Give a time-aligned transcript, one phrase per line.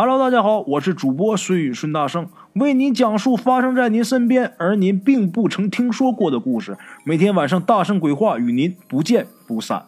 [0.00, 6.78] Hello，大家好，我是主播孙宇孙大圣，为您讲述发生在您身边而您并不曾听说过的故事。
[7.02, 9.86] 每天晚上大圣鬼话与您不见不散。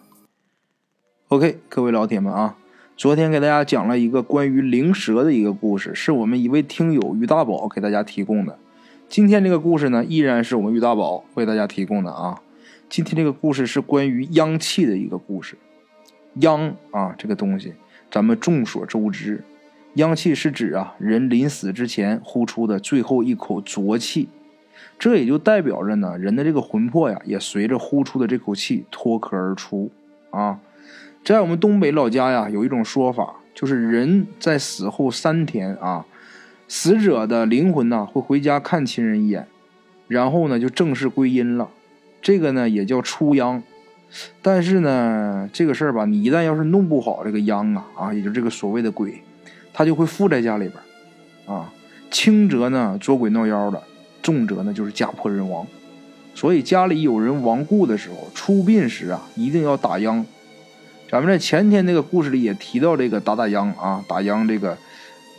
[1.28, 2.56] OK，各位老铁们啊，
[2.96, 8.58] 昨天给大家讲了一个关于灵蛇的一个故事，是我们一位听友于大宝给大家提供的。
[9.08, 12.42] 今天这个故事呢，依然是我们于大宝为大家提供的啊。
[12.88, 15.56] 今天这个故事是关于阳气的一个故事。
[16.40, 17.74] 阳啊，这个东西
[18.10, 19.44] 咱们众所周知。
[19.94, 24.28] 央气是指啊，人临死之前呼出的最后一口浊气，
[24.98, 29.90] 这也就代表着呢，人的这个魂魄呀，也随着呼出的这口气脱壳而出
[30.30, 30.60] 啊。
[31.24, 36.06] 在我们东北老家呀，有一种说法，就是人在死后三天啊，
[36.68, 39.46] 死者的灵魂呢会回家看亲人一眼，
[40.06, 41.68] 然后呢就正式归阴了，
[42.22, 43.62] 这个呢也叫出殃。
[44.40, 49.22] 但是呢，这个事儿吧，你一旦要是弄不好这个殃啊啊，也就这个所谓的鬼。
[49.80, 51.72] 他就会附在家里边啊，
[52.10, 53.82] 轻则呢捉鬼闹妖的，
[54.20, 55.66] 重则呢就是家破人亡。
[56.34, 60.26] 所以家里有人亡故的时候，出殡时啊，一定要打秧。
[61.10, 64.76] 咱们在前天那个故事里也提到这个打打秧啊，打秧这个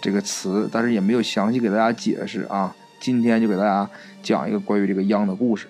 [0.02, 2.76] 这个词，但是也没有详细给大家解释啊。
[3.00, 3.88] 今天就给大家
[4.24, 5.68] 讲一个关于这个秧的故事。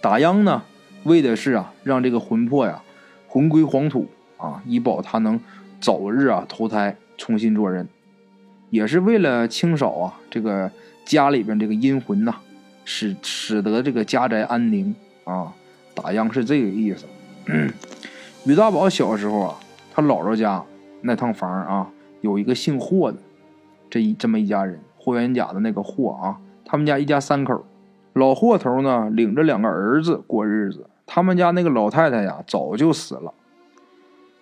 [0.00, 0.62] 打秧呢，
[1.04, 2.80] 为的是啊，让这个魂魄呀
[3.26, 5.38] 魂归黄土啊，以保他能
[5.82, 6.96] 早日啊投胎。
[7.18, 7.86] 重新做人，
[8.70, 10.70] 也是为了清扫啊这个
[11.04, 12.34] 家里边这个阴魂呐，
[12.86, 15.52] 使使得这个家宅安宁啊。
[15.94, 17.04] 打秧是这个意思。
[18.46, 19.58] 于大宝小时候啊，
[19.92, 20.64] 他姥姥家
[21.02, 23.18] 那趟房啊，有一个姓霍的，
[23.90, 27.66] 这一这么一家人，霍元甲的那个霍啊，他们家一家三口，
[28.12, 33.34] 老霍头呢领着两个儿子过日子，他们家那个老太太呀早就死了。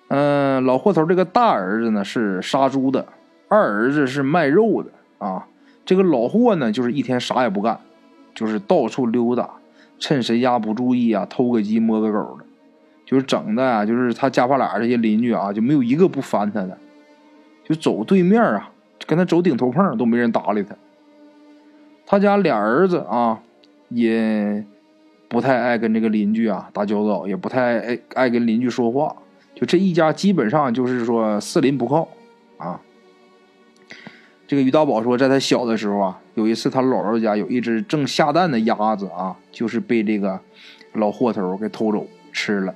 [0.08, 3.06] 嗯，老霍头这个大儿子呢是杀猪的，
[3.48, 5.48] 二儿子是卖肉的啊。
[5.84, 7.78] 这个老霍呢就是一天啥也不干，
[8.34, 9.50] 就是到处溜达，
[9.98, 12.44] 趁谁家不注意啊，偷个鸡摸个狗的，
[13.04, 16.76] 就是整的啊，就是他家发俩这些邻居啊，就没有一个不烦他的，
[17.64, 18.70] 就走对面啊，
[19.06, 20.74] 跟他走顶头碰都没人搭理他。
[22.04, 23.40] 他家俩儿子啊，
[23.88, 24.64] 也
[25.28, 29.16] 不太爱跟这个邻居啊打交道，也不太爱爱跟邻居说话。
[29.56, 32.06] 就这一家基本上就是说四邻不靠，
[32.58, 32.78] 啊。
[34.46, 40.38] 这个于大宝说，在他小的时候啊，有一次他姥姥家有一只正下蛋的鸭子啊，就是被这个
[40.92, 42.74] 老货头给偷走吃了。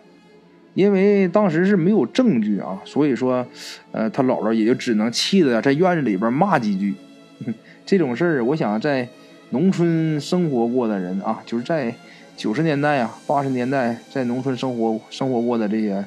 [0.73, 3.47] 因为当时是没有证据啊，所以说，
[3.93, 6.95] 呃，他姥姥也就只能气得在院子里边骂几句。
[7.85, 9.07] 这种事儿，我想在
[9.51, 11.95] 农村生活过的人啊，就是在
[12.37, 16.05] 九十年代啊、八十年代在农村生活生活过的这些。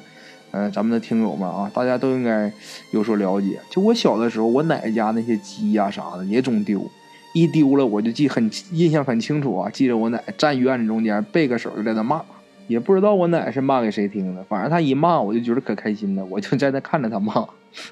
[0.56, 2.52] 嗯，咱们的听友们啊，大家都应该
[2.92, 3.58] 有所了解。
[3.68, 6.88] 就我小的时候，我奶奶家那些鸡呀啥的也总丢，
[7.32, 12.22] 一丢了我就记很印象很清楚啊，记着我奶站院子中间背个手就在那骂，
[12.68, 17.32] 也不知道我奶是骂给谁听的，反正她一骂我就觉得可开心了，我就在那看着她骂。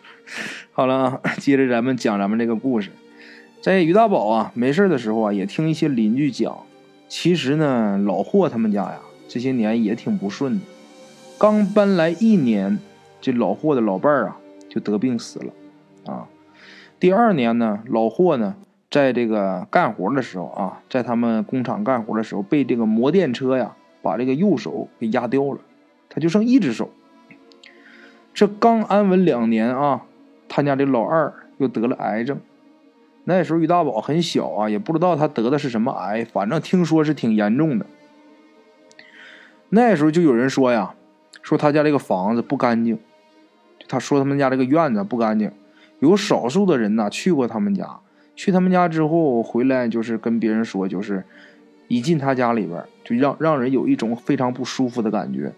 [0.70, 2.90] 好了，接着咱们讲咱们这个故事，
[3.60, 6.56] 在于大宝啊没事的时候啊，也听一些邻居讲，
[7.08, 10.60] 其实呢老霍他们家呀这些年也挺不顺的。
[11.42, 12.78] 刚搬来一年，
[13.20, 14.36] 这老霍的老伴儿啊
[14.68, 15.52] 就得病死了，
[16.06, 16.28] 啊，
[17.00, 18.54] 第二年呢，老霍呢
[18.88, 25.58] 在这个干活的时候啊，在他们工厂干活的时候，被这个摩电车呀把这个右手给压掉了，
[26.08, 26.90] 他就剩一只手。
[28.32, 30.02] 这刚安稳两年啊，
[30.48, 32.38] 他家这老二又得了癌症，
[33.24, 37.86] 那时候于大宝很小啊，也不知道他得的是什么癌，反正听说是挺严重的。
[39.70, 40.94] 那时候就有人说呀。
[41.42, 42.98] 说他家这个房子不干净，
[43.88, 45.50] 他说他们家这个院子不干净，
[45.98, 47.98] 有少数的人呢去过他们家，
[48.34, 51.24] 去他们家之后回来就是跟别人说，就是
[51.88, 55.52] 一进他家里边就让让人有一种非常不舒服的感觉。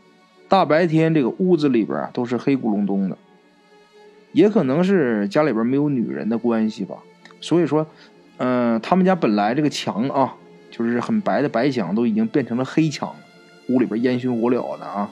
[0.48, 3.16] 大白天这个屋子里边都是黑咕隆咚的，
[4.32, 6.96] 也可能是家里边没有女人的关系吧。
[7.40, 7.86] 所以说，
[8.38, 10.34] 嗯，他们家本来这个墙啊，
[10.70, 13.14] 就是很白的白墙，都已经变成了黑墙，
[13.68, 15.10] 屋里边烟熏火燎的啊。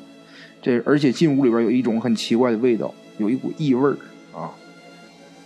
[0.62, 3.96] 这而且进屋里边有一种很奇怪的味道，有一股异味儿
[4.32, 4.48] 啊。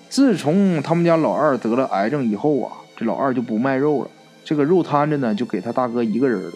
[0.08, 4.10] 自从他们家老二得了癌症以后啊，这老二就不卖肉了，
[4.44, 6.52] 这个肉摊子呢就给他大哥一个人了。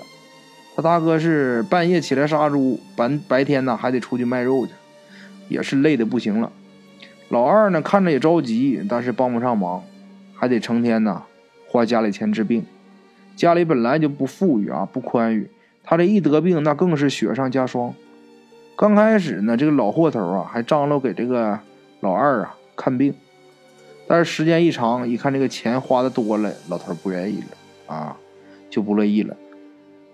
[0.76, 4.72] 他大哥是半夜起来杀猪，白白天呢还得出去卖肉去，
[5.48, 6.52] 也是累的不行了。
[7.28, 9.82] 老二呢看着也着急，但是帮不上忙，
[10.34, 11.22] 还得成天呢
[11.66, 12.64] 花家里钱治病。
[13.36, 15.50] 家里本来就不富裕啊，不宽裕，
[15.82, 17.94] 他这一得病那更是雪上加霜。
[18.80, 21.60] 刚开始呢，这个老货头啊还张罗给这个
[22.00, 23.12] 老二啊看病，
[24.08, 28.16] 但是时间一长，一看这个钱花的多了，老头不愿意了啊，
[28.70, 29.36] 就不乐意了。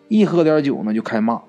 [0.08, 1.42] 一喝点酒呢，就开骂。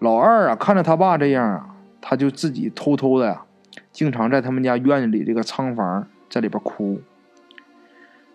[0.00, 3.44] 老二啊，看着他爸这样啊，他就自己偷偷的呀，
[3.92, 7.00] 经常在他们家院子里这个仓房在里边哭。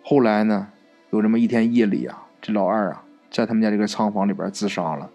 [0.06, 0.70] 后来呢，
[1.10, 5.10] 有这么一天夜里啊，这老二啊，在他们家这个仓房里边自杀了。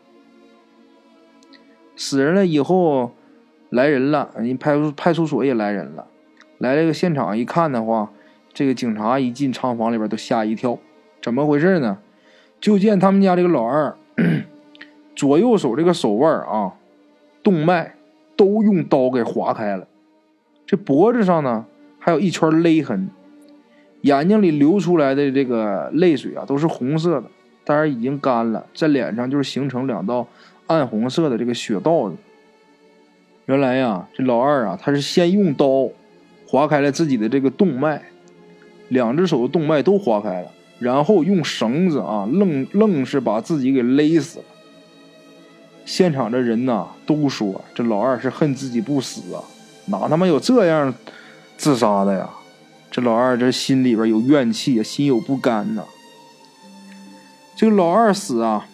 [1.96, 3.12] 死人了以后，
[3.70, 6.06] 来人了，人派出派出所也来人了，
[6.58, 8.11] 来这个现场一看的话，
[8.52, 10.79] 这个警察一进仓房里边都吓一跳，
[11.23, 11.99] 怎么回事呢？
[12.61, 13.96] 就见他们家这个老二。
[15.17, 16.75] 左右手这个手腕啊，
[17.43, 17.94] 动脉
[18.37, 19.87] 都用刀给划开了，
[20.67, 21.67] 这脖子上呢
[22.00, 23.08] 还有一圈勒痕，
[24.00, 27.29] 眼睛里流出来的这个泪水啊都是红色的，
[27.64, 30.26] 当然已经干了，在脸上就是形成两道
[30.66, 32.16] 暗红色的这个血道子。
[33.46, 35.90] 原来呀，这老二啊，他是先用刀
[36.46, 38.02] 划开了自己的这个动脉，
[38.88, 44.44] 两只手的动脉都划开了，然后用绳子啊，愣愣是把自己给勒死了。
[45.84, 49.44] 现场的人呐都说这老二是恨自己不死啊，
[49.87, 50.94] 哪他妈有这样
[51.58, 52.31] 自杀的呀？
[52.90, 55.84] 这老二这心里边有怨气啊，心有不甘呐。
[57.55, 58.67] 这个老二死啊，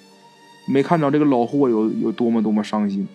[0.71, 3.09] 没看着这个老霍有有多么多么伤心，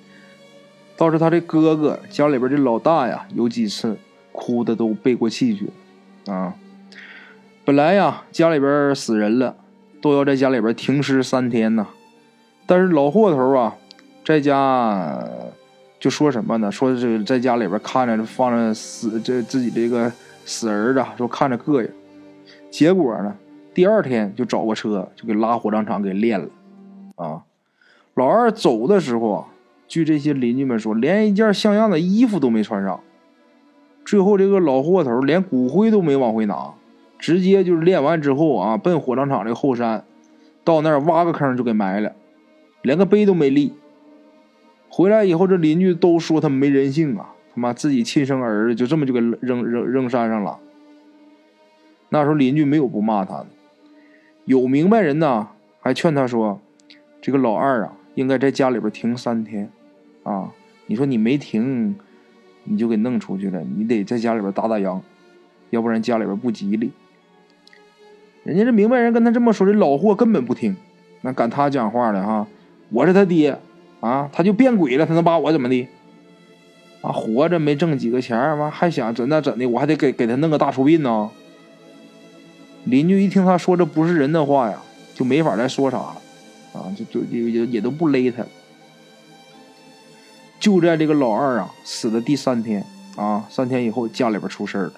[0.98, 3.98] 倒是他这哥哥家里边这老大呀，有几次
[4.32, 5.70] 哭的都背过气去
[6.32, 6.54] 啊。
[7.64, 9.56] 本来呀，家里边死人了，
[10.02, 11.88] 都要在家里边停尸三天呢，
[12.66, 13.76] 但是老霍头啊。
[14.26, 15.24] 在家
[16.00, 16.72] 就说什么呢？
[16.72, 20.12] 说是在家里边看着放着死这自己这个
[20.46, 21.90] 死儿子，说看着膈应。
[22.72, 23.36] 结果呢，
[23.72, 26.48] 第二天就找个车就给拉火葬场给炼了。
[27.16, 27.44] 啊，
[28.14, 29.46] 老二走的时候啊，
[29.88, 33.00] 据这些邻居们说，连一件像样的衣服都没穿上。
[34.06, 36.74] 最后这个老货头连骨灰都没往回拿，
[37.18, 40.06] 直接就是炼完之后啊，奔火葬场这个后山，
[40.64, 42.14] 到那儿挖个坑就给埋了，
[42.82, 43.74] 连个碑都没立。
[44.90, 47.34] 回来以后，这邻居都说他没人性啊！
[47.54, 50.60] 他妈自己亲生儿子就这么就给扔扔扔山上了。
[52.10, 53.48] 那时候邻居没有不骂他的，
[54.46, 55.50] 有明白人呢，
[55.82, 56.60] 还劝他说
[57.26, 59.68] ：“这个老二啊，应该在家里边停三天，
[60.22, 60.52] 啊，
[60.86, 61.96] 你说你没停，
[62.66, 65.02] 你就给弄出去了，你得在家里边打打烊，
[65.72, 66.92] 要不然家里边不吉利。”
[68.46, 70.78] 人家这明白人跟他这么说，这老货根本不听，
[71.22, 72.46] 那赶他讲话的哈，
[72.92, 73.58] 我是他爹。
[74.02, 75.88] 啊，他就变鬼了，他能把我怎么的？
[77.02, 79.66] 啊，活着没挣几个钱儿，还想怎那怎的？
[79.66, 81.32] 我还得给给他弄个大出殡呢。
[82.84, 84.78] 邻居一听他说这不是人的话呀，
[85.16, 86.18] 就没法再说啥了，
[86.76, 88.44] 啊，就就也也也都不勒他。
[90.60, 92.86] 就在这个老二啊死的第三天
[93.16, 94.94] 啊，三天以后家里边出事了，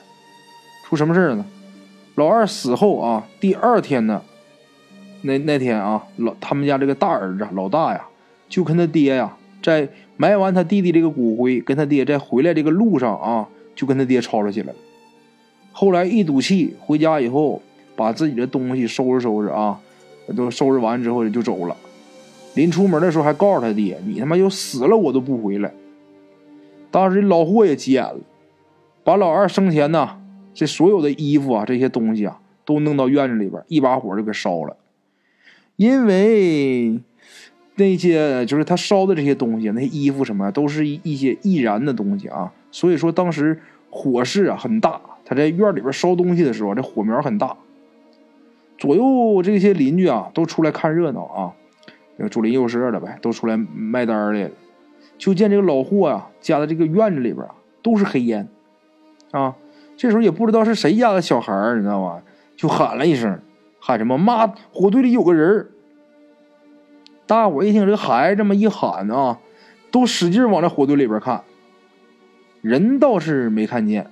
[0.86, 1.46] 出什么事呢？
[2.16, 4.22] 老二死后啊，第二天呢，
[5.22, 8.06] 那那天啊，老他们家这个大儿子老大呀。
[8.50, 13.46] 就跟他爹呀，在埋完他弟弟这个骨灰，跟他爹在回来这个路上啊，
[13.76, 14.76] 就跟他爹吵吵起来了。
[15.74, 17.62] 后来一赌气，回家以后
[17.98, 19.82] 把自己的东西收拾收拾啊，
[20.36, 21.76] 都收拾完之后就走了。
[22.56, 25.72] 临出门的时候还告诉他爹：“你他妈就死了我都不回来。”
[26.92, 28.20] 当时老霍也急眼了，
[29.04, 30.20] 把老二生前呐
[30.54, 34.78] 这所有的衣服啊这些东西啊都弄到院子里边，一把火就给烧了，
[35.76, 37.00] 因为。
[37.80, 42.52] 那些就是他烧的这些东西，那些衣服什么，都是一一些易燃的东西啊。
[42.72, 43.62] 所以说当时
[43.92, 47.56] 火势啊很大，他在院里边烧东西的时候，这火苗很大。
[48.78, 51.54] 左右这些邻居啊都出来看热闹啊，
[52.30, 54.52] 左邻右舍的呗，都出来卖单来了。
[55.18, 58.48] 就见这个老霍啊家的这个院子里边啊都是黑烟
[59.32, 59.56] 啊。
[59.96, 62.22] 这时候也不知道是谁家的小孩你知道吗？
[62.56, 63.40] 就喊了一声，
[63.80, 64.18] 喊什么？
[64.18, 65.70] 妈，火堆里有个人
[67.26, 69.40] 大伙一听这孩子这么一喊啊，
[69.90, 71.44] 都使劲往这火堆里边看。
[72.62, 74.08] 人倒是没看见，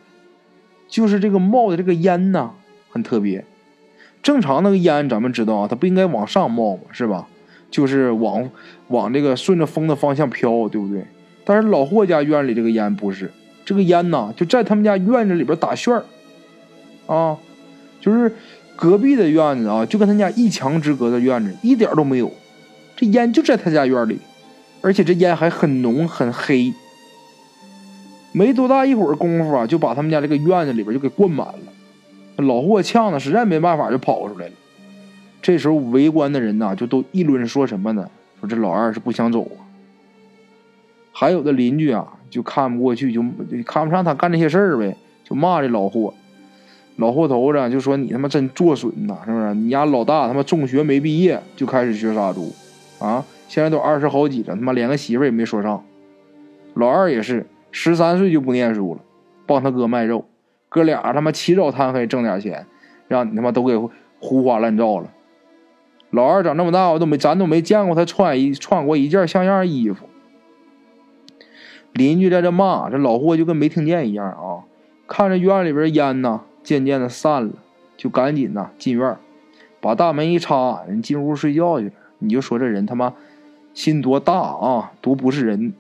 [0.87, 2.51] 就是这个冒的这个烟呐，
[2.89, 3.45] 很特别。
[4.25, 7.27] 正常那个烟咱们知道啊，它不应该往上冒嘛，是吧？
[7.69, 8.49] 就是往
[8.87, 11.05] 往这个顺着风的方向飘，对不对？
[11.43, 13.31] 但是老霍家院里这个烟不是，
[13.63, 16.03] 这个烟呐就在他们家院子里边打旋儿
[17.05, 17.37] 啊，
[18.01, 18.33] 就是
[18.75, 22.31] 隔壁的院子啊，就跟他家一墙之隔的院子一点都没有。
[22.95, 24.17] 这烟就在他家院里，
[24.81, 26.73] 而且这烟还很浓很黑。
[28.31, 31.64] 没多大一会儿功夫啊，就把他们家这个院子里边就给灌满了。
[32.37, 34.53] 老霍呛的实在没办法，就跑出来了。
[35.41, 38.09] 这时候围观的人呐，就都议论说什么呢？
[38.39, 39.61] 说这老二是不想走啊。
[41.11, 43.23] 还有的邻居啊，就看不过去，就
[43.65, 46.13] 看不上他干这些事儿呗，就骂这老霍。
[46.97, 49.53] 老货头子就说：“你他妈真作损呐，是不是？
[49.53, 52.53] 你家老大他妈中学没毕业就开始学杀猪，
[52.99, 55.83] 啊，现在都二十好几了，他妈连个媳妇也没说上。
[56.73, 59.01] 老二也是十三岁就不念书了，
[59.45, 60.25] 帮他哥卖肉，
[60.75, 62.67] 哥俩他妈起早贪黑挣点钱，
[63.07, 63.77] 让你他妈都给
[64.19, 65.09] 胡花乱造了。
[66.09, 70.09] 老二长这么大，我都没咱都没见过他穿一穿过一件像样衣服。
[71.93, 74.67] 邻居在这骂，这老霍就跟没听见一样啊，
[75.07, 77.53] 看着院里边烟呐。”渐渐的散了，
[77.95, 79.17] 就赶紧呐进院，
[79.79, 81.91] 把大门一插，人进屋睡觉去了。
[82.19, 83.13] 你就说这人他妈
[83.73, 85.73] 心多大啊，多不是人。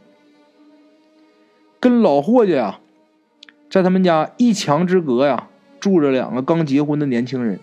[1.81, 2.79] 跟老霍家呀，
[3.75, 5.49] 在他们家一墙之隔呀，
[5.81, 7.59] 住着两个刚结婚的年轻人。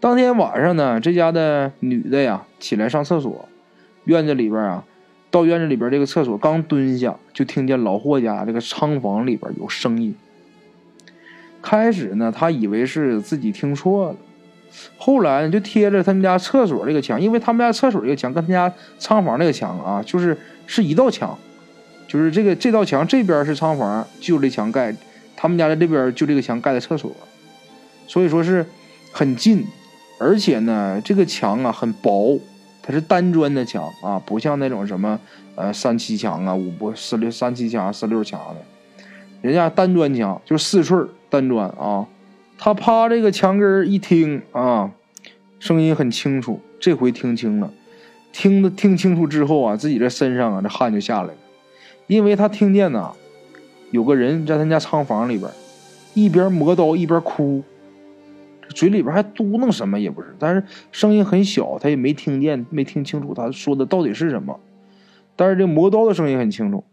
[0.00, 3.48] 当天晚上呢，这家的女的呀起来上厕所，
[4.06, 4.84] 院子里边啊，
[5.30, 10.16] 到院子里边这个厕所刚蹲下，就听见老霍家这个仓房里边有声音。
[11.62, 14.16] 开始呢，他以为是自己听错了，
[14.98, 21.38] 后来，就贴着他们家厕所这个墙，因为他们家厕所这个墙跟他家仓房那个墙啊，就是是一道墙，
[22.06, 24.94] 就是这个这道墙这边是仓房，就这墙盖，
[25.36, 27.10] 他们家的这边就这个墙盖的厕所，
[28.06, 28.64] 所以说是
[29.12, 29.66] 很近，
[30.20, 32.38] 而且呢，这个墙啊很薄，
[32.82, 35.18] 它是单砖的墙啊，不像那种什么
[35.54, 39.04] 呃三七墙啊、五不四六三七墙、四六墙的，
[39.42, 42.06] 人家单砖墙就四寸单砖啊，
[42.58, 44.90] 他趴这个墙根一听啊，
[45.58, 46.60] 声音很清楚。
[46.78, 47.72] 这回听清了，
[48.30, 51.34] 听的听清楚之后啊，自己这身上啊这汗就下来了，
[52.06, 53.12] 因为他听见呐，
[53.90, 55.50] 有个人在他家仓房里边，
[56.14, 57.62] 一边磨刀一边哭，
[58.70, 64.60] 嘴里边还嘟囔什么也不是，但是声音很小，他也没听见，没听清楚他说的到底是什么，
[65.36, 66.84] 但是这磨刀的声音很清楚。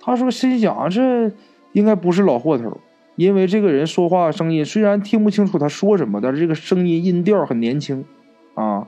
[0.00, 1.32] 他说心想这。
[1.72, 2.82] 应该不是老货头，
[3.16, 8.04] 因为这个人说话声音虽然听不清楚他说什么，但是这个声音音调很年轻，
[8.52, 8.86] 啊，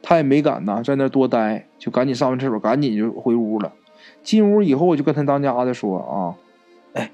[0.00, 3.70] 他也没敢呐在那多待，就赶紧上完厕所，赶紧就回屋了。
[4.22, 6.34] 进屋以后我就跟他当家的说啊，
[6.94, 7.10] 哎，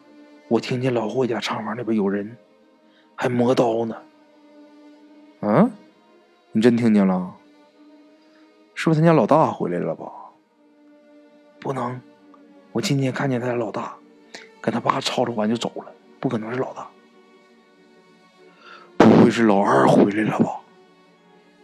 [0.48, 2.36] 我听见老霍家厂房那边有人，
[3.14, 3.96] 还磨刀呢。
[5.40, 5.70] 嗯，
[6.52, 7.34] 你真听见了？
[8.74, 10.10] 是不是他家老大回来了吧？
[11.60, 12.00] 不能，
[12.72, 13.94] 我今天看见他家老大。
[14.60, 16.88] 跟他爸吵吵完就走了，不可能是老大，
[18.96, 20.60] 不会是老二回来了吧？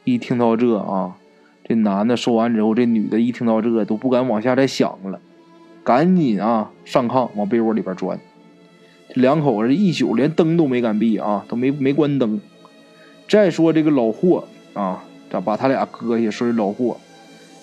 [0.05, 1.17] 一听到这啊，
[1.65, 5.21] 这男的说完之后，这女的一听到这都不敢往下再想了，
[5.85, 8.19] 赶紧啊上炕往被窝里边钻。
[9.15, 12.41] 两口子一宿连灯都没敢闭啊，都没没关灯。
[13.29, 16.31] 再说这个老霍啊，咋把他俩搁下？
[16.31, 16.99] 说是老霍，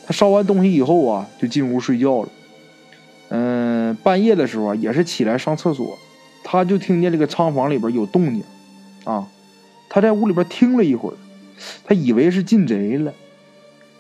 [0.05, 2.29] 他烧完东西以后啊，就进屋睡觉了。
[3.29, 5.97] 嗯，半夜的时候啊，也是起来上厕所，
[6.43, 8.43] 他就听见这个仓房里边有动静，
[9.03, 9.27] 啊，
[9.89, 11.15] 他在屋里边听了一会儿，
[11.83, 13.13] 他以为是进贼了，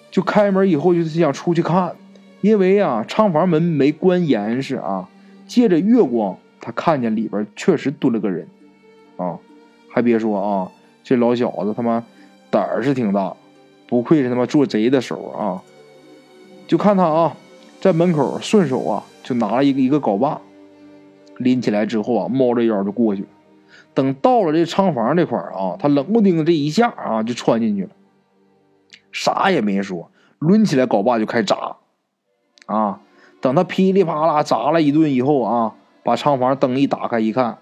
[0.09, 1.95] 就开门以后就是想出去看，
[2.41, 5.07] 因为啊，仓房门没关严实啊，
[5.47, 8.47] 借着月光，他看见里边确实蹲了个人，
[9.17, 9.39] 啊，
[9.89, 10.71] 还别说啊，
[11.03, 12.03] 这老小子他妈
[12.49, 13.35] 胆儿是挺大，
[13.87, 15.61] 不愧是他妈做贼的手啊，
[16.67, 17.37] 就看他啊，
[17.79, 19.03] 在门口顺手啊。
[19.23, 20.41] 就拿了一个一个镐把，
[21.37, 23.27] 拎起来之后啊，猫着腰就过去了。
[23.93, 27.91] 等到了这仓房这块啊，他冷不丁这一下啊，就窜进去了，
[29.11, 31.77] 啥也没说，抡起来镐把就开砸。
[32.71, 32.99] 啊，
[33.41, 35.73] 等他噼里啪啦砸了一顿以后啊，
[36.03, 37.57] 把仓房灯一打开一看，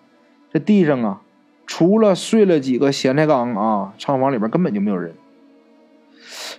[0.53, 1.21] 这地上啊，
[1.65, 5.15] 除了碎了几个咸菜缸啊，仓房里边根本就没有人。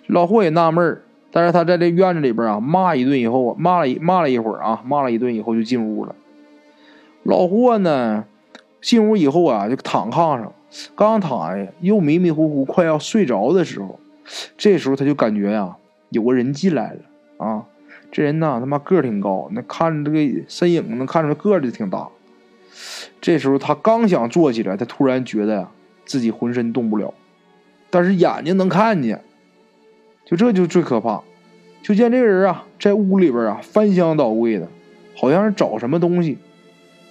[0.06, 1.02] 老霍也纳闷儿。
[1.32, 6.12] 但是他在这院子里边啊，骂一顿以后，骂了一骂了一会儿啊，骂了一顿以后就进屋了。
[7.22, 8.24] 老霍呢，
[8.82, 10.52] 进屋以后啊，就躺炕上，
[10.96, 14.00] 刚躺下又迷迷糊糊，快要睡着的时候，
[14.58, 15.76] 这时候他就感觉呀，
[16.08, 17.00] 有个人进来了。
[18.12, 22.08] 这人呢，他妈个儿挺高，那看这个身影能看出来个儿就挺大。
[23.20, 25.68] 这时候他刚想坐起来，他突然觉得呀，
[26.04, 27.12] 自己浑身动不了，
[27.90, 29.22] 但是眼睛能看见。
[30.26, 31.20] 就这就最可怕，
[31.82, 34.68] 就见这个人啊，在屋里边啊翻箱倒柜的，
[35.16, 36.38] 好像是找什么东西，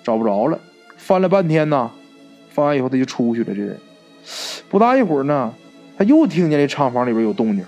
[0.03, 0.57] 找不着了，
[0.95, 1.91] 翻了半天呢，
[2.49, 3.53] 翻完以后他就出去了。
[3.53, 3.77] 这人
[4.69, 5.53] 不大一会儿呢，
[5.97, 7.65] 他又听见这厂房里边有动静，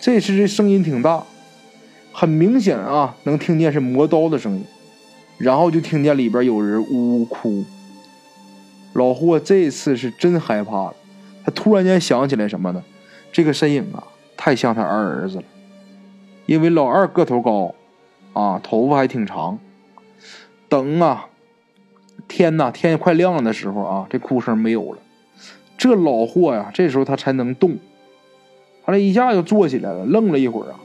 [0.00, 1.22] 这次这声音挺大，
[2.18, 4.64] 很明显啊，能听见是磨刀的声音，
[5.38, 7.64] 然后就听见里边有人呜呜哭。
[8.94, 10.94] 老霍这次是真害怕了，
[11.44, 12.82] 他突然间想起来什么呢？
[13.30, 14.02] 这个身影啊。
[14.36, 15.44] 太像他二儿子了，
[16.46, 17.72] 因为老二个头高，
[18.32, 19.56] 啊，头发还挺长。
[20.68, 21.28] 等啊，
[22.26, 24.98] 天呐，天快亮了的时候啊，这哭声没有了。
[25.76, 27.76] 这老霍呀，这时候他才能动。
[28.84, 30.80] 他这一下就坐起来了，愣了一会儿啊，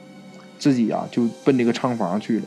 [0.64, 2.46] 自己呀就奔这个仓房去了。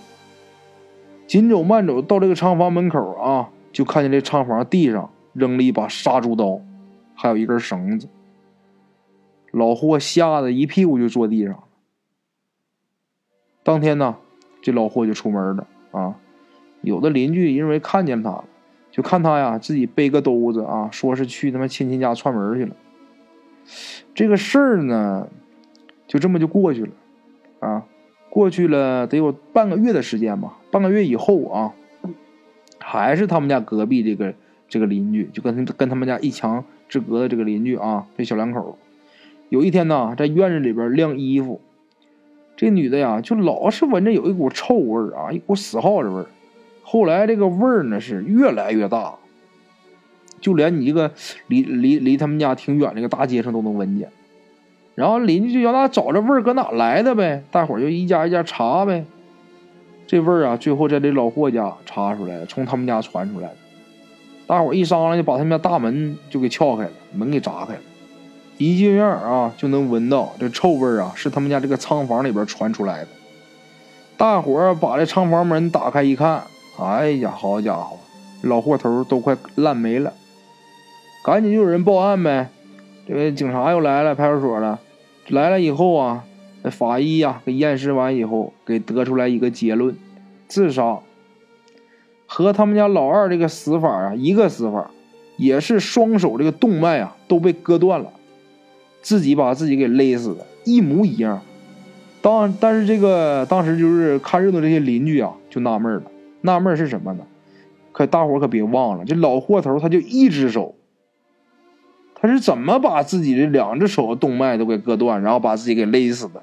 [1.26, 6.62] 紧走慢走到这个仓房门口啊，就看见这仓房地上扔了一把杀猪刀，
[7.14, 8.08] 还有一根绳子。
[9.50, 11.64] 老霍吓得一屁股就坐地上了。
[13.62, 14.16] 当天呢，
[14.62, 16.16] 这老霍就出门了啊。
[16.80, 18.44] 有的邻居因为看见他了，
[18.90, 22.74] 就看他呀自己背个兜子啊，说是去他妈亲戚家串门去了。
[24.14, 25.28] 这个事儿呢，
[26.06, 26.92] 就这么就过去了
[27.60, 27.84] 啊。
[28.36, 30.58] 过去了得有半个月的时间吧。
[30.70, 31.72] 半个月以后啊，
[32.78, 34.34] 还是他们家隔壁这个
[34.68, 38.76] 这个邻居，就跟跟他们家一墙之隔的这个邻居啊，这小两口。
[39.48, 41.62] 有一天呢，在院子里边晾衣服，
[42.58, 46.26] 这女的呀，就老是闻着有一股臭味儿啊，一股死耗子味儿。
[46.82, 49.14] 后来这个味儿呢是越来越大，
[50.42, 51.10] 就连你这个
[51.46, 54.10] 离离离他们家挺远这个大街上都能闻见。
[54.96, 59.04] 然后邻居就叫他找这味儿搁哪来的呗，大伙儿就一家一家查呗。
[60.06, 63.56] 这味儿啊，最后在这老霍家查出来了，从他们家传出来的。
[64.46, 67.80] 大伙儿一商量，就把他们家大门就给撬开了，门给砸开了。
[68.56, 73.08] 一进院啊，就能闻到这臭味啊，是他们家这个仓房里边传出来的。
[74.16, 76.42] 大伙儿把这仓房门打开一看，
[76.78, 77.98] 哎呀，好家伙，
[78.42, 80.10] 老货头都快烂没了！
[81.22, 82.48] 赶紧就有人报案呗。
[83.06, 84.78] 这个警察又来了，派出所了。
[85.28, 86.24] 来了以后啊，
[86.70, 89.96] 法医呀给验尸完以后，给得出来一个结论：
[90.46, 90.98] 自杀。
[92.26, 94.90] 和他们家老二这个死法啊，一个死法，
[95.36, 98.12] 也是双手这个动脉啊都被割断了。
[99.02, 101.40] 自己把自己给勒死的，一模一样。
[102.22, 106.02] 当但是这个当时就是看热闹这些邻居啊，就纳闷了。
[106.42, 107.24] 纳闷是什么呢？
[107.90, 110.75] 可大伙可别忘了，这老货头他就一只手，
[112.18, 116.42] 他是怎么把自己的两只手动脉都给割断，然后把自己给勒死的？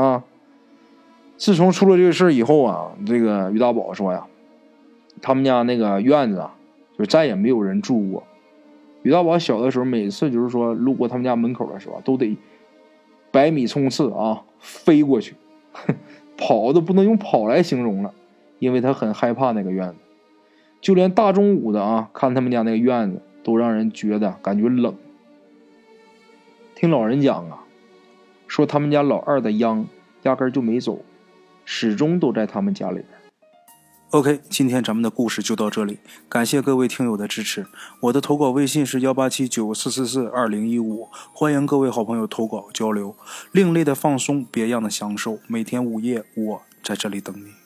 [0.00, 0.22] 啊！
[1.36, 4.24] 自从出了这个事以后啊，这个于大宝说呀，
[5.20, 6.54] 他们家那个院子啊，
[6.96, 8.22] 就再也没有人住过。
[9.02, 12.36] 于大宝小的时候，每次就是说路过他们家门口的时候，都得
[13.32, 15.34] 百米冲刺啊，飞过去，
[16.38, 18.14] 跑都不能用跑来形容了，
[18.60, 19.96] 因为他很害怕那个院子，
[20.80, 24.96] 就连大中午的啊，看他们家那个院子都让人觉得感觉冷。
[26.74, 27.64] 听老人讲啊，
[28.48, 29.86] 说他们家老二的秧
[30.22, 31.04] 压根就没走，
[31.64, 33.06] 始终都在他们家里边。
[34.10, 37.66] OK，今天咱们的故事就到这里，感谢各位听友的支持。
[38.00, 43.16] 我的投稿微信是幺八七九四四四二零一五，欢迎各位好朋友投稿交流。
[43.50, 47.63] 另类的放松，别样的享受，每天午夜我在这里等你。